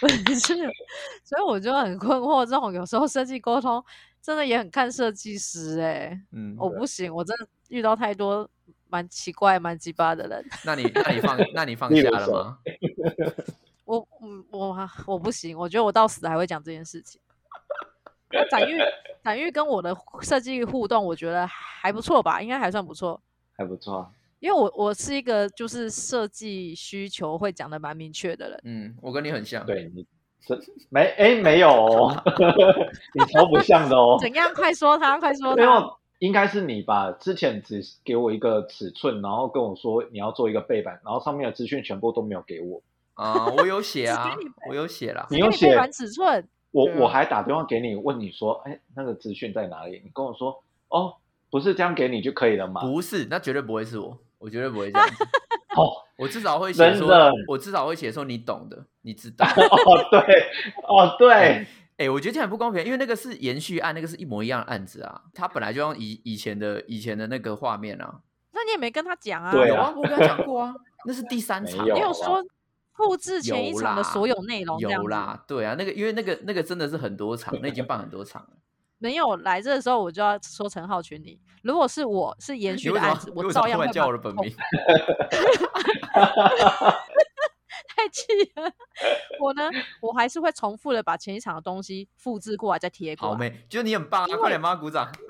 [0.00, 0.54] 不是，
[1.24, 3.82] 所以我就很困惑，这种有时候设计沟通
[4.24, 6.18] 真的也很看设计师哎。
[6.32, 8.48] 嗯，我不行，我真的遇到太多
[8.88, 10.42] 蛮奇怪、蛮鸡巴的人。
[10.64, 12.58] 那你那你放那你放 下了吗？
[13.84, 14.74] 我嗯我
[15.06, 17.20] 我不行，我觉得我到死还会讲这件事情。
[18.50, 18.78] 展玉，
[19.22, 23.20] 展玉跟我的设计互动，我觉得还不错吧，应该还算不错，
[23.58, 24.10] 还不错。
[24.40, 28.60] 因为我我是一个就是设计需求会讲的蛮明确的人。
[28.64, 29.64] 嗯，我跟你很像。
[29.66, 30.06] 对你是
[30.90, 32.22] 没哎没有哦，
[33.14, 34.18] 你超不像的哦。
[34.20, 34.52] 怎样？
[34.54, 35.56] 快说他，快说他。
[35.56, 37.12] 没有应该是你吧？
[37.12, 42.82] 之前只给我一个尺寸，然后跟我说你要做一个背板，然后上面的资讯全部都没有给我。
[43.14, 44.36] 啊，我有写啊，
[44.68, 45.26] 我有写了。
[45.30, 46.46] 你有写尺寸。
[46.72, 50.00] 我我还打电话给你问你说，哎，那个资讯在哪里？
[50.04, 51.14] 你跟我说，哦，
[51.50, 52.80] 不是这样给你就可以了吗？
[52.80, 55.08] 不是，那绝对不会是我，我绝对不会这 样。
[55.76, 57.08] 哦，我至少会写说，
[57.48, 59.46] 我至少会写说你懂的，你知道。
[59.46, 60.20] 哦，对，
[60.86, 61.66] 哦，对。
[61.96, 68.20] 哎，我觉得这样不公平，因为那个是延续案，那个是一模一样的案子啊，他本来就用以以前的以前的那个画面啊。
[68.52, 69.52] 那你也没跟他讲啊？
[69.52, 70.74] 对啊，我跟他讲过啊，
[71.06, 72.44] 那是第三场，你有说。
[72.96, 78.50] 复制前一场的所有内容，有啦，对啊，那个因为那个那个真的是很多场，那已经办很多场了。
[78.98, 84.54] 没有来这的时候，我就要说陈浩群，你如果是我是延续的案子，我照样会叫我的本名。
[87.96, 88.26] 太气
[88.56, 88.70] 了！
[89.40, 93.34] 我呢，我还是会重复的把前一场的东西复制过来再贴过来。
[93.34, 94.36] 好妹，觉得你很棒啊！
[94.36, 95.10] 快点帮他鼓掌。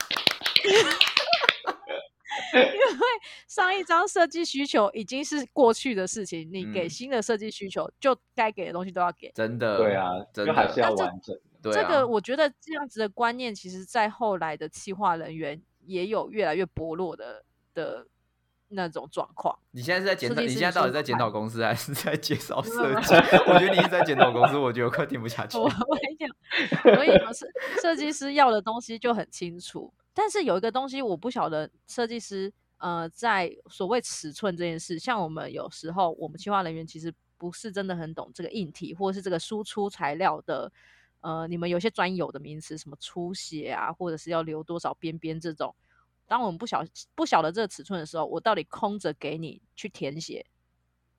[2.55, 3.07] 因为
[3.49, 9.31] 上一张设计需求已经是过去的事情，你给新的设计需求，就该给的东西都要给。
[9.35, 11.37] 真的，对啊，真的还是要完整。
[11.73, 18.07] 这个我觉得这样子的观念，其实在后来的企划人员也有越来越薄弱的的
[18.69, 19.59] 那种状况。
[19.71, 20.41] 你现在是在检讨？
[20.41, 23.15] 你现在到底在检讨公司，还是在介绍设计？
[23.47, 25.57] 我觉得你是在检讨公司，我觉得快听不下去。
[25.59, 27.47] 我跟你讲，所以设
[27.81, 29.93] 设计师要的东西就很清楚。
[30.13, 40.71] 但是有一个东西我不晓得，设计师呃，在所谓尺寸这件事，像我们有时候我们企划人员其实不是真的很懂这个硬体或者是这个输出材料的，
[41.25, 45.75] 呃，你们有些专有的名词，什么出血啊，或者是要留多少边边这种，
[46.29, 46.85] 当我们不晓
[47.15, 50.45] 不晓得这个尺寸的时候，我到底空着给你去填写，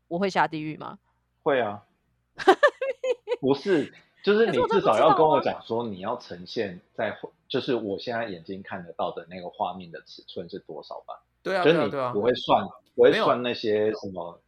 [0.08, 1.00] 我会下地狱吗？
[1.42, 1.84] 会啊，
[3.42, 3.92] 不是。
[4.24, 7.16] 就是你至少要跟我讲说，你要呈现在，
[7.48, 11.24] 就是我现在眼睛看得到的那个画面的尺寸是多少吧？
[11.42, 12.64] 对啊，对啊，对啊，不会算，
[12.96, 14.40] 不会算那些什么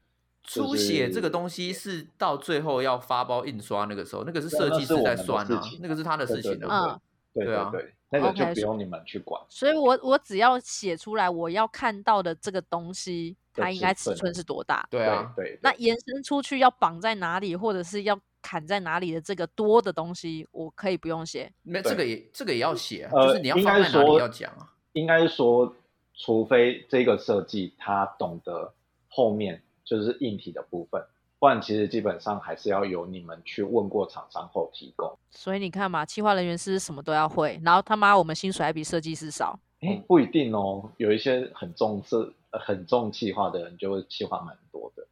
[0.48, 7.00] 出血这个东西是到最后要发包印刷那个时候，那个是设计师在算啊，那个是他的事情啊，
[7.36, 9.40] 对啊，对，那个就不用你们去管。
[9.48, 14.88] 所以我我只要写出来我要看到的这个东西，它应该尺寸是多大？
[14.90, 15.60] 对啊，对。
[15.62, 18.20] 那延伸出去要绑在哪里，或者是要？
[18.40, 21.52] 砍在哪里的这个多的东西，我可以不用写。
[21.64, 24.72] 那这个也这个也要写啊，就是你要放在哪里要讲啊。
[24.94, 25.76] 应该说，
[26.14, 28.74] 除非这个设计他懂得
[29.10, 31.02] 后面就是硬体的部分，
[31.40, 35.18] 不然其实基本上还是要由你们去问过厂商后提供。
[35.32, 39.58] 所以你看嘛，企划人员是什么都要会，然后他妈我们薪水还比设计师少。
[39.80, 45.08] 哎，不一定哦，有一些很重视、很重企划的人就会企划蛮多的。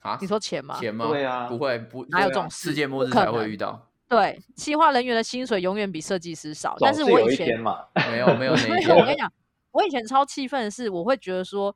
[0.00, 0.76] 啊，你说钱吗？
[0.78, 1.06] 钱吗？
[1.08, 3.88] 对啊，不会不哪有这种世界末日才会遇到。
[4.08, 6.76] 对，企划人员的薪水永远比设计师少。
[6.80, 8.94] 但是我以前嘛没有没有那一天。
[8.94, 9.32] 我跟你讲，
[9.70, 11.74] 我以前超气愤的是，我会觉得说，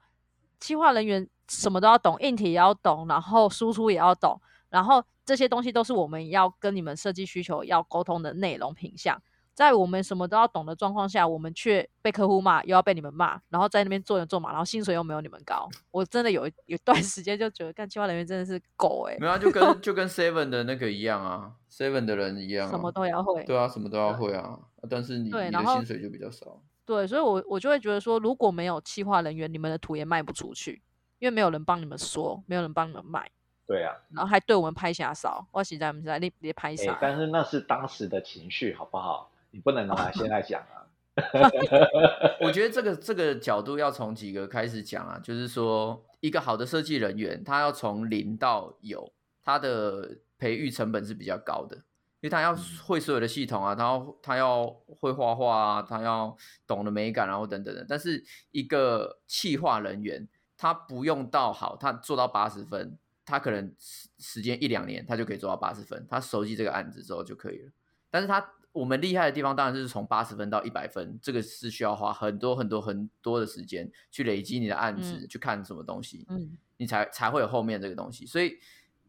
[0.59, 9.21] 企划人员什么都要懂，硬体也要懂，然后输出也要懂，然后这些东西都是我们要跟你们设计需求要沟通的内容品项。
[9.55, 19.17] 在我们什么都要懂的状况下，我们却被客户骂，又要被你们骂，然后在那边做人做马，然后薪水又没有你们高，我真的有有段时间就觉得干计划人员真的是狗哎。
[19.19, 23.43] 没有，就跟 就跟 Seven 的那个一样啊，Seven 的人一样，什么都要会。
[23.45, 24.59] 对啊，什么都要会啊，
[24.91, 26.61] 但是你你的薪水就比较少。
[26.85, 30.83] 对，所以我我就会觉得说，如果没有企划人员，你们的图也卖不出去，
[31.19, 33.31] 因为没有人帮你们说，没有人帮你们卖。
[33.67, 36.97] 对啊，然后还对我们拍下少，我实在不知道你别拍下。
[37.01, 39.33] 但是那是当时的情绪，好不好？
[39.51, 40.87] 你不能拿来现在讲啊。
[42.41, 49.11] 我觉得这个这个角度要从几个开始讲啊，就是说一个好的设计人员，他要从零到有，
[49.43, 51.83] 他的培育成本是比较高的，因
[52.21, 54.67] 为他要会所有的系统啊，他要他要
[55.01, 57.85] 会画画啊，他要懂得美感，然后等等的。
[57.89, 62.99] 但是一个企划人员，他不用到好，他做到八十分。
[63.29, 66.07] 他可能时时间一两年，他就可以做到八十分。
[66.09, 67.73] 他熟悉这个案子之后就可以了。
[68.09, 78.25] 但是他我们厉害的地方，当然是从八十分到一百分，这个是需要花很多很多很多的时间去累积你的案子，去看什么东西，嗯，你才才会有后面这个东西。
[78.25, 78.57] 所以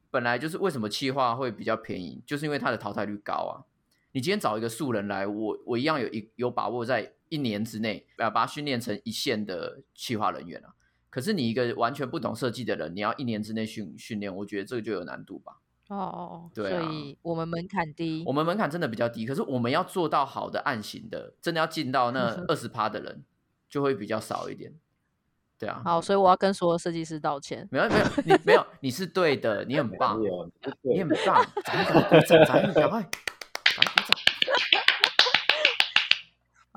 [0.09, 3.61] 本来就是为什么气化会比较便宜，就是因为它的淘汰率高啊。
[4.13, 10.73] 你今天找一个素人来，我我一样有一有把握在一年之内要把它训练成一线的企划人员啊。
[11.09, 15.53] 可是你一个完全不懂设计的人，你要一年之内训训练，我觉得这个就有难度吧。
[15.87, 19.25] 哦哦，对啊，所以我们门槛低，我们门槛真的比较低。
[19.25, 23.23] 可是我们要做到好的案型的，真的要进到那 二十趴的人，
[23.69, 24.73] 就会比较少一点。
[25.57, 27.65] 对啊，好，所以我要跟所有设计师道歉。
[27.71, 30.21] 没有没有，你没有，你是对的，你很棒，
[30.81, 33.09] 你很棒， 赶快赶快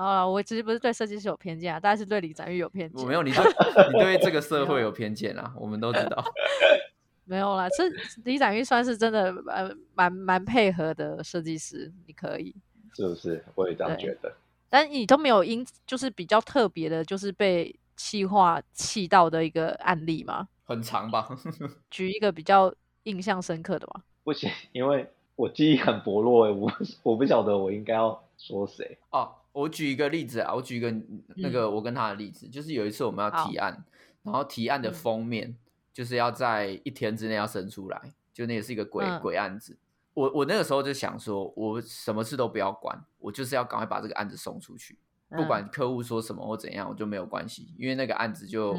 [0.02, 3.02] 啊，我其实不是对设计师有偏见啊，大家是对李展玉有偏见。
[3.02, 3.44] 我没有，你对，
[3.92, 6.24] 你对这个 社会有偏见啊，我们都知道。
[7.26, 7.84] 没有啦，这
[8.24, 12.54] 李展玉算是真的呃蛮蛮配合的设计师，你可以
[12.94, 13.44] 是不是？
[13.54, 14.32] 我也这样觉得。
[14.70, 20.48] 但你都没有因就是比较特别的，就是被气化气到的一个案例吗？
[20.64, 21.28] 很长吧？
[21.90, 24.02] 举一个比较印象深刻的吧？
[24.24, 29.32] 不行，因为我记忆很薄弱，我我不晓得我应该要说谁哦。
[29.52, 30.94] 我举一个例子啊，我举一个
[31.36, 33.84] 那个我跟他的例子，就是有一次我们要提案，
[34.22, 35.56] 然后提案的封面
[35.92, 38.00] 就是要在一天之内要生出来，
[38.32, 39.76] 就那也是一个鬼鬼案子。
[40.14, 44.98] 我我那个时候就想说，我什么事都不要管，我就是要赶快把这个案子送出去，
[45.30, 48.76] 不管客户说什么或怎样，我就没有关系，因为那个案子就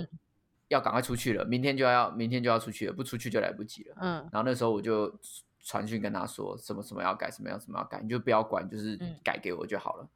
[0.67, 3.95] 要赶快出去了，明天就要明天就要出去了，不出去就来不及了。
[4.01, 5.13] 嗯，然后那时候我就
[5.59, 10.07] 传讯跟他说，什么什么要改，什么要什么要改，你就不要管，就是改给我就好了。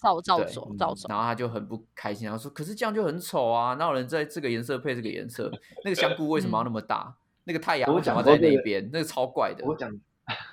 [0.00, 1.08] 照照走，照走。
[1.08, 3.74] 然后他就很不开心，然后说：“可是这样就很丑啊！
[3.74, 5.50] 哪有人在这个颜色配这个颜色？
[5.84, 7.14] 那个香菇为什么要那么大？
[7.44, 8.88] 那个太阳为什么要在那边？
[8.92, 9.90] 那个超怪的。”我讲，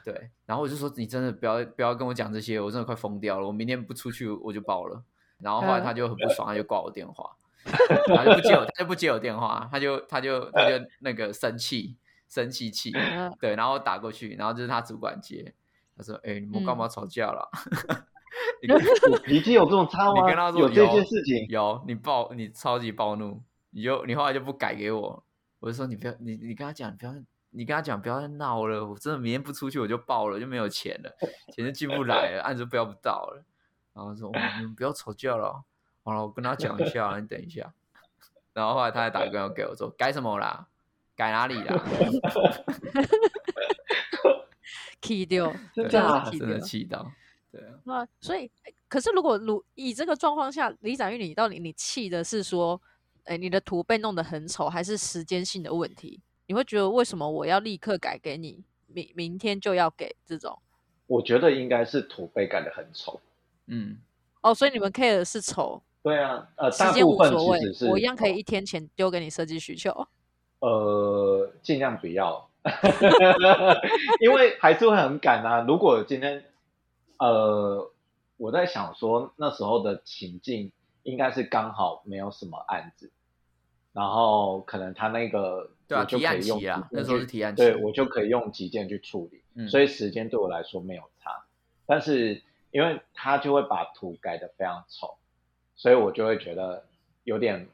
[0.03, 0.29] 对。
[0.45, 3.47] 然后我就说：“你真的不要不要跟我讲这些，我真的快疯掉了！
[3.47, 5.01] 我明天不出去我就爆了。”
[5.39, 7.29] 然后后来他就很不爽，他就挂我电话，
[7.63, 11.95] 他就不接我，他就不接我电话，他就他就他就那个生气，
[12.27, 12.91] 生气气。
[13.39, 15.53] 对，然后打过去，然后就是他主管接，
[15.95, 17.47] 他说：“哎，你们干嘛吵架了？”
[19.11, 20.21] 我脾气有这么差吗？
[20.21, 25.23] 你跟他说有这件事情，有你暴，你超级暴怒，你就你后来就不改给我，
[25.59, 27.13] 我就说你不要，你你跟他讲，不要，
[27.51, 31.11] 你跟他讲不要再闹了，我真的明天不出去我就爆了，就没有钱了，
[31.53, 33.43] 钱就进不来了，案子标不到了。
[33.93, 35.63] 然后说你们不要吵架了，
[36.03, 37.73] 好了，我跟他讲一下，你等一下。
[38.53, 40.67] 然后后来他还打个电话给我说改什么啦？
[41.15, 41.83] 改哪里啦？
[45.01, 47.11] 气掉，真的真的气到。
[47.49, 48.51] 对啊，那所以，
[48.89, 52.79] 可是如果如以这个状况下，李展玉，你到底你气的是说，
[53.23, 56.21] 哎，你的图被弄得很丑，还是时间性的问题？
[56.47, 60.59] 你会觉得为什么我要立刻改给你，明明天就要给这种？
[61.07, 63.21] 我觉得应该是图被改的很丑。
[63.67, 63.97] 嗯，
[64.41, 65.81] 哦，所以你们 care 的是丑？
[66.03, 70.07] 对啊，呃，时间无所谓，我一样可以一天前丢给你设计需求。
[70.59, 72.49] 呃，尽量不要，
[74.19, 75.61] 因为还是会很赶啊。
[75.65, 76.43] 如果今天。
[77.19, 77.91] 呃，
[78.37, 80.71] 我在想说那时候的情境
[81.03, 83.11] 应该是刚好没有什么案子，
[83.93, 91.45] 然后可能他那个对啊提案期啊，那时候是提案期，对我就可以用几件去处理，所以时间对我来说没有差。
[91.85, 95.17] 但是因为他就会把图改的非常丑，
[95.75, 96.85] 所以我就会觉得
[97.23, 97.67] 有点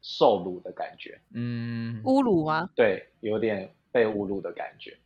[0.00, 2.70] 受辱的感觉，嗯，侮辱吗？
[2.74, 4.96] 对，有点被侮辱的感觉，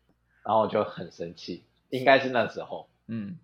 [0.44, 3.38] 然后我就很生气，应该是那时候，嗯。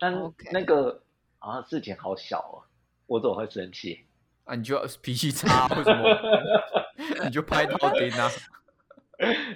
[0.00, 1.02] 但那个
[1.38, 2.62] 啊，事情好小哦，
[3.06, 4.04] 我怎么会生气
[4.44, 4.54] 啊？
[4.54, 6.08] 你就 脾气差，为什么？
[7.24, 8.28] 你就拍到钉啊？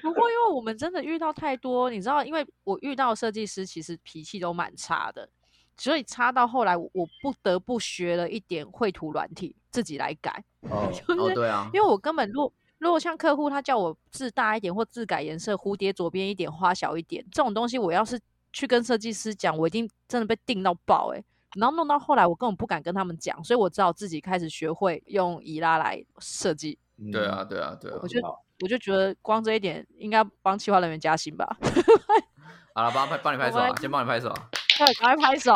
[0.03, 5.29] 不过，因为我们真的遇到太多，你知道，因为我遇到设计师其实脾气都蛮差的，
[5.77, 10.45] 所以差到后来，我不得不学了一点绘图软体，自己来改。
[10.69, 10.93] 哦，
[11.35, 18.21] 对啊，因为我根本如果如果像客户他叫我字大一点或字改颜色，蝴蝶左边一点，花小一点，这种东西我要是
[18.55, 21.23] 去跟设计师讲，我一定真的被定到爆哎。
[21.57, 26.79] 然后弄到后来，我根本不敢跟他们讲，所以我只好自己开始学会用伊拉来设计。
[27.13, 28.21] 对啊，对啊，对啊，我就
[28.61, 31.57] 我就觉得光这一点应该帮企划人员加薪吧。
[32.75, 33.71] 好了，帮帮帮你拍手啊！
[33.81, 34.33] 先帮你拍手。
[34.79, 35.55] 对，赶快拍手！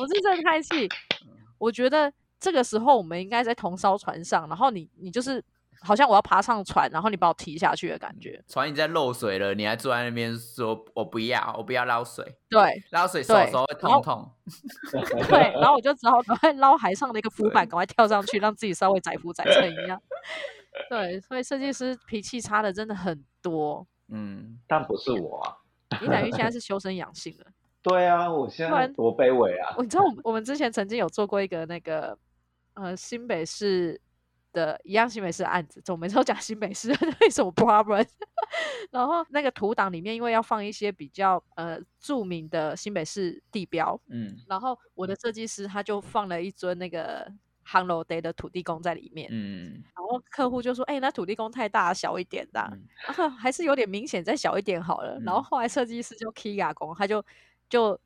[0.00, 0.88] 我是真的开气。
[1.58, 5.42] 我觉得这个时候我们应该在同艘船上，然后你你就是
[5.82, 8.42] 好像我要爬上船，然后你把我踢下去的感觉。
[8.48, 14.30] 船已经在漏水了，你还坐在那边说：“我不要，我不要捞水。”对，捞水手手会痛痛。
[15.28, 20.00] 对，然后我就只好赶快捞海上的一个浮板，赶快跳上去，让自己稍微载浮载沉一样。
[20.88, 23.86] 对，所以设计师脾气差的真的很多。
[24.08, 25.56] 嗯， 但不是我啊。
[26.00, 27.46] 李展玉现在是修身养性了。
[27.82, 29.74] 对啊，我现在多卑微啊！
[29.78, 32.16] 你知道，我我们之前曾经有做过一个那个
[32.74, 34.00] 呃新北市
[34.52, 36.88] 的一样新北市案子，总每次都讲新北市
[37.20, 38.06] 为什么 problem？
[38.90, 47.30] 然后那个图档里面，因为要放一些比较呃著名的新北市地标，嗯，然后我的设计师他就放了一尊那个。
[47.64, 52.78] Hello Day 的土地公在里面，嗯，然后客户就说：“哎，那土地公太大，小一点的，
[53.38, 57.24] 还是有点明显，再小一点好了。”然后后来设计师就 Kia 工，他就
[57.70, 57.98] 就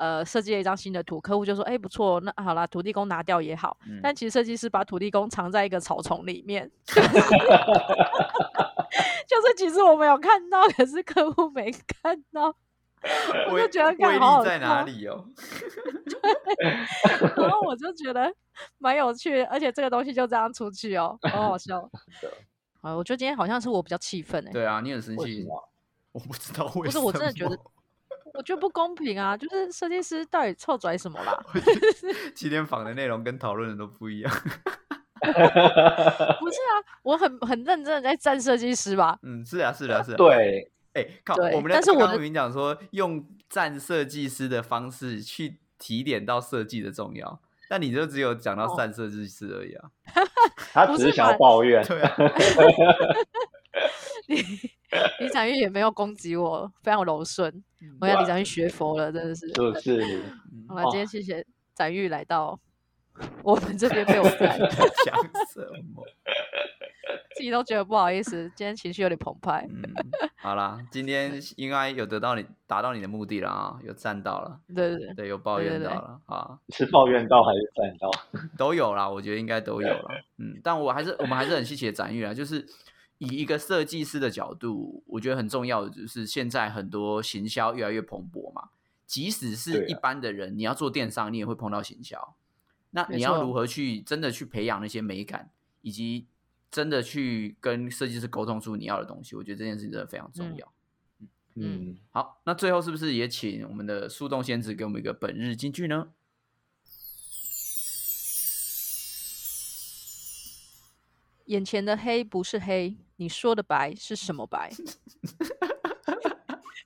[0.00, 7.02] 呃设计了一张新的图，客户就说：“哎，不错，那好啦，土地公拿掉也好。”但其实设计师把土地公藏在一个草丛里面， 就是
[9.56, 12.54] 其实我们有看到，可是客户没看到。
[13.50, 15.24] 我就觉得威力在哪里哦？
[17.36, 18.30] 然后我就觉得
[18.76, 21.80] 蛮有趣，而且这个东西就这样出去哦，好好笑。
[22.82, 24.52] 啊，我觉得今天好像是我比较气愤哎。
[24.52, 25.46] 对啊，你很生气。
[26.12, 26.82] 我不知道为什么。
[26.82, 27.58] 不是，我真的觉得，
[28.34, 29.36] 我觉得不公平啊！
[29.36, 31.36] 就是设计师到底臭拽什么啦？
[32.34, 34.32] 七天访的内容跟讨论的都不一样。
[35.22, 35.32] 不是
[36.72, 36.72] 啊，
[37.02, 39.18] 我很很认真的在赞设计师吧？
[39.22, 40.14] 嗯，是啊，是啊，是。
[40.18, 40.70] 对。
[40.92, 41.34] 哎，靠！
[41.54, 49.90] 我们但是我跟你讲说，用站设计师的方式去提点到设计的重要，但你就只有讲到站设计师而已啊。
[50.72, 51.84] 他只是想要抱怨。
[51.84, 52.16] 对啊。
[54.26, 54.42] 李
[55.20, 57.62] 李展玉也没有攻击我，非常柔顺。
[58.00, 59.50] 我要李展玉学佛了，真的是。
[59.52, 60.22] 就是。
[60.68, 62.58] 好了，今天谢谢展玉来到
[63.42, 64.58] 我们这边被我赞。
[65.04, 65.16] 讲
[65.52, 65.60] 什
[65.94, 66.04] 么？
[67.34, 69.66] 自己都觉得不好意思，今天情绪有点澎湃。
[69.68, 69.82] 嗯，
[70.36, 74.60] 好啦，今天应该有得到你达到你的目的了啊，有赞到了。
[74.74, 76.58] 对对对，有抱怨到了啊。
[76.68, 78.10] 是抱怨到还是赞到？
[78.58, 80.08] 都有啦，我觉得应该都有了。
[80.38, 82.64] 嗯，但我还是我们还是很谢谢展玉啊，就是
[83.20, 88.70] 以一个设计师的角度，我觉得很重要的就是现在很多行销越来越蓬勃嘛，
[89.06, 92.34] 即使是一般的人，你要做电商，你也会碰到行销。
[92.90, 95.50] 那你要如何去真的去培养那些美感
[95.82, 96.26] 以及？
[96.72, 100.72] 真的去跟设计师沟通出你要的东西，我觉得这件事情真的非常重要。
[101.56, 106.12] 嗯，好，那最后是不是也请我们的树洞仙子给我们一个本日金句呢？
[111.46, 114.70] 眼前的黑不是黑，你说的白是什么白？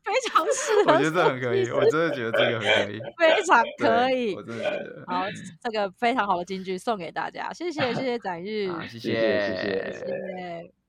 [0.04, 5.04] 非常适合，我觉得这很可以，我真的觉得这个很可以，非常可以，我真的觉得。
[5.06, 5.24] 好，
[5.62, 10.83] 这个非常好的金句送给大家，谢谢谢谢 展玉，谢谢谢谢。